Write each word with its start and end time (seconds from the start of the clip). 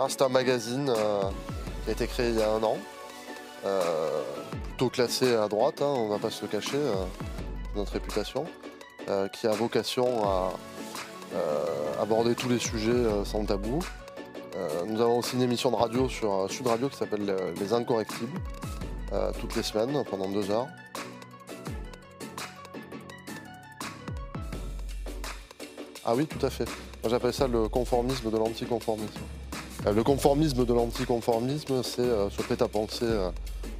Un 0.00 0.28
magazine 0.30 0.88
euh, 0.88 1.20
qui 1.84 1.90
a 1.90 1.92
été 1.92 2.06
créé 2.06 2.30
il 2.30 2.38
y 2.38 2.42
a 2.42 2.50
un 2.50 2.62
an, 2.62 2.78
euh, 3.66 4.22
plutôt 4.62 4.88
classé 4.88 5.34
à 5.34 5.46
droite, 5.46 5.82
hein, 5.82 5.92
on 5.94 6.06
ne 6.06 6.08
va 6.08 6.18
pas 6.18 6.30
se 6.30 6.40
le 6.40 6.48
cacher, 6.48 6.78
euh, 6.78 6.94
notre 7.76 7.92
réputation, 7.92 8.46
qui 9.34 9.46
a 9.46 9.50
vocation 9.50 10.24
à 10.24 10.52
aborder 12.00 12.34
tous 12.34 12.48
les 12.48 12.58
sujets 12.58 13.24
sans 13.24 13.44
tabou. 13.44 13.80
Nous 14.86 15.00
avons 15.00 15.18
aussi 15.18 15.36
une 15.36 15.42
émission 15.42 15.70
de 15.70 15.76
radio 15.76 16.08
sur 16.08 16.50
Sud 16.50 16.66
Radio 16.66 16.88
qui 16.88 16.96
s'appelle 16.96 17.34
Les 17.60 17.72
Incorrectibles, 17.72 18.40
toutes 19.40 19.56
les 19.56 19.62
semaines 19.62 20.04
pendant 20.08 20.28
deux 20.28 20.50
heures. 20.50 20.68
Ah 26.04 26.14
oui, 26.14 26.26
tout 26.26 26.44
à 26.44 26.50
fait. 26.50 26.68
Moi 27.02 27.10
j'appelle 27.10 27.34
ça 27.34 27.48
le 27.48 27.68
conformisme 27.68 28.30
de 28.30 28.36
l'anticonformisme. 28.36 29.20
Euh, 29.86 29.92
le 29.92 30.02
conformisme 30.02 30.64
de 30.64 30.74
l'anticonformisme, 30.74 31.82
c'est 31.82 32.00
euh, 32.00 32.28
ce 32.30 32.42
prêt-à-penser 32.42 33.04
euh, 33.04 33.30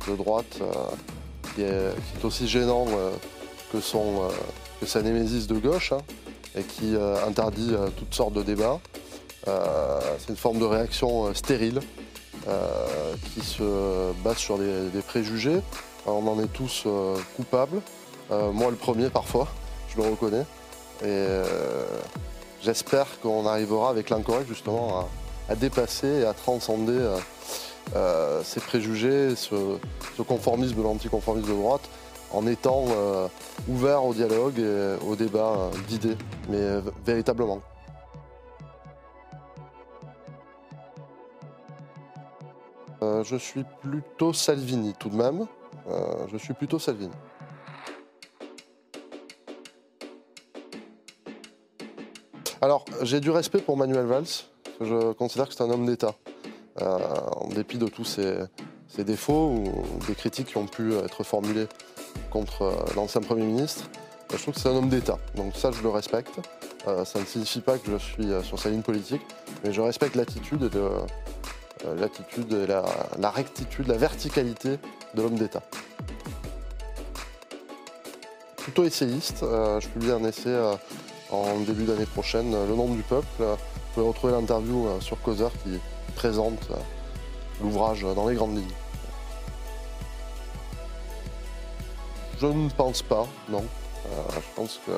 de 0.08 0.16
droite 0.16 0.60
qui, 1.54 1.62
est, 1.62 1.92
aussi 2.24 2.48
gênant 2.48 2.86
que, 3.72 3.80
son, 3.80 4.22
sa 4.86 5.02
némésis 5.02 5.46
de 5.46 5.56
gauche 5.56 5.92
hein, 5.92 6.00
et 6.56 6.62
qui 6.62 6.94
interdit 7.26 7.74
toutes 7.98 8.14
sortes 8.14 8.32
de 8.32 8.42
débats. 8.42 8.80
C'est 9.44 10.30
une 10.30 10.36
forme 10.36 10.58
de 10.58 10.64
réaction 10.64 11.34
stérile 11.34 11.80
qui 13.34 13.40
se 13.40 14.12
base 14.22 14.38
sur 14.38 14.56
des, 14.58 15.02
préjugés. 15.06 15.60
On 16.06 16.26
en 16.26 16.42
est 16.42 16.52
tous 16.52 16.86
coupables. 17.36 17.82
Moi 18.30 18.70
le 18.70 18.76
premier 18.76 19.10
parfois, 19.10 19.48
je 19.90 20.00
le 20.00 20.08
reconnais. 20.08 20.46
Et 21.04 21.26
j'espère 22.62 23.06
qu'on 23.20 23.46
arrivera 23.46 23.90
avec 23.90 24.08
l'incorrect 24.08 24.48
justement 24.48 25.00
à, 25.00 25.08
à 25.50 25.56
dépasser 25.56 26.20
et 26.20 26.24
à 26.24 26.32
transcender 26.32 26.92
euh, 26.92 27.18
euh, 27.96 28.40
ces 28.44 28.60
préjugés, 28.60 29.34
ce, 29.34 29.78
ce 30.16 30.22
conformisme 30.22 30.80
l'anticonformisme 30.80 31.48
de 31.48 31.54
droite, 31.54 31.82
en 32.32 32.46
étant 32.46 32.84
euh, 32.90 33.26
ouvert 33.68 34.04
au 34.04 34.14
dialogue 34.14 34.60
et 34.60 34.94
au 35.04 35.16
débat 35.16 35.56
euh, 35.58 35.70
d'idées, 35.88 36.16
mais 36.48 36.80
véritablement. 37.04 37.60
Je 43.22 43.36
suis 43.36 43.64
plutôt 43.80 44.32
Salvini 44.32 44.94
tout 44.98 45.08
de 45.08 45.16
même. 45.16 45.46
Je 46.30 46.36
suis 46.36 46.52
plutôt 46.52 46.78
Salvini. 46.78 47.12
Alors, 52.60 52.84
j'ai 53.02 53.20
du 53.20 53.30
respect 53.30 53.60
pour 53.60 53.76
Manuel 53.76 54.04
Valls. 54.04 54.24
Je 54.80 55.12
considère 55.12 55.48
que 55.48 55.54
c'est 55.54 55.62
un 55.62 55.70
homme 55.70 55.84
d'État. 55.84 56.14
Euh, 56.80 56.98
en 57.36 57.48
dépit 57.48 57.76
de 57.76 57.86
tous 57.86 58.04
ses, 58.04 59.04
défauts 59.04 59.48
ou 59.48 60.04
des 60.06 60.14
critiques 60.14 60.48
qui 60.48 60.56
ont 60.56 60.66
pu 60.66 60.94
être 60.94 61.22
formulées 61.22 61.66
contre 62.30 62.62
euh, 62.62 62.72
l'ancien 62.96 63.20
Premier 63.20 63.44
ministre, 63.44 63.84
euh, 64.32 64.36
je 64.36 64.42
trouve 64.42 64.54
que 64.54 64.60
c'est 64.60 64.68
un 64.68 64.76
homme 64.76 64.88
d'État. 64.88 65.18
Donc 65.36 65.54
ça, 65.56 65.70
je 65.70 65.82
le 65.82 65.90
respecte. 65.90 66.40
Ça 66.86 67.20
ne 67.20 67.26
signifie 67.26 67.60
pas 67.60 67.76
que 67.76 67.90
je 67.90 67.98
suis 67.98 68.28
sur 68.42 68.58
sa 68.58 68.70
ligne 68.70 68.80
politique, 68.80 69.20
mais 69.62 69.70
je 69.70 69.82
respecte 69.82 70.16
l'attitude 70.16 70.70
l'attitude 71.98 72.50
la, 73.18 73.30
rectitude, 73.30 73.86
la 73.86 73.98
verticalité 73.98 74.78
de 75.14 75.22
l'homme 75.22 75.34
d'État. 75.34 75.62
Plutôt 78.56 78.84
essayiste. 78.84 79.40
Je 79.42 79.88
publie 79.88 80.10
un 80.10 80.24
essai 80.24 80.56
en 81.30 81.60
début 81.60 81.84
d'année 81.84 82.06
prochaine, 82.06 82.50
Le 82.50 82.74
nom 82.74 82.94
du 82.94 83.02
peuple. 83.02 83.44
Vous 83.90 83.94
pouvez 83.94 84.06
retrouver 84.06 84.32
l'interview 84.34 84.86
euh, 84.86 85.00
sur 85.00 85.20
Causeur 85.20 85.50
qui 85.64 85.80
présente 86.14 86.70
euh, 86.70 86.76
l'ouvrage 87.60 88.04
euh, 88.04 88.14
dans 88.14 88.28
les 88.28 88.36
grandes 88.36 88.56
lignes. 88.56 88.76
Je 92.38 92.46
ne 92.46 92.70
pense 92.70 93.02
pas, 93.02 93.26
non. 93.48 93.64
Je 94.06 94.54
pense 94.54 94.80
que 94.86 94.92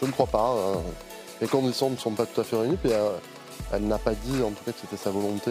je 0.00 0.04
ne 0.04 0.12
crois 0.12 0.26
pas. 0.26 0.54
les 1.40 1.48
conditions 1.48 1.88
ne 1.90 1.96
sont 1.96 2.12
pas 2.12 2.26
tout 2.26 2.40
à 2.40 2.44
fait 2.44 2.56
réunies, 2.56 2.78
elle 3.72 3.88
n'a 3.88 3.98
pas 3.98 4.14
dit 4.14 4.40
en 4.40 4.50
tout 4.50 4.62
cas 4.64 4.70
que 4.70 4.78
c'était 4.80 4.96
sa 4.96 5.10
volonté. 5.10 5.50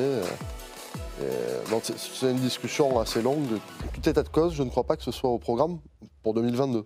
c'est 1.98 2.32
une 2.32 2.40
discussion 2.40 3.00
assez 3.02 3.22
longue. 3.22 3.46
De 3.48 3.60
tout 3.94 4.08
état 4.08 4.24
de 4.24 4.30
cause, 4.30 4.54
je 4.54 4.64
ne 4.64 4.70
crois 4.70 4.86
pas 4.86 4.96
que 4.96 5.04
ce 5.04 5.12
soit 5.12 5.30
au 5.30 5.40
programme 5.40 5.80
pour 6.24 6.34
2022. 6.34 6.86